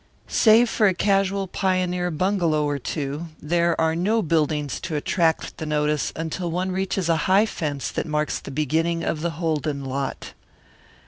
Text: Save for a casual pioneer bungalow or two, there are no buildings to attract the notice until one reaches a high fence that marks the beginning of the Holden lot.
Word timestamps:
Save 0.25 0.67
for 0.67 0.87
a 0.87 0.95
casual 0.95 1.45
pioneer 1.47 2.09
bungalow 2.09 2.65
or 2.65 2.79
two, 2.79 3.27
there 3.39 3.79
are 3.79 3.95
no 3.95 4.23
buildings 4.23 4.79
to 4.79 4.95
attract 4.95 5.57
the 5.59 5.65
notice 5.67 6.11
until 6.15 6.49
one 6.49 6.71
reaches 6.71 7.07
a 7.07 7.15
high 7.29 7.45
fence 7.45 7.91
that 7.91 8.07
marks 8.07 8.39
the 8.39 8.49
beginning 8.49 9.03
of 9.03 9.21
the 9.21 9.29
Holden 9.37 9.85
lot. 9.85 10.33